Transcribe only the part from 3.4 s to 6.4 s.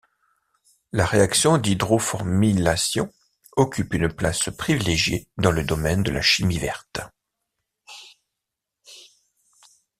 occupe une place privilégiée dans le domaine de la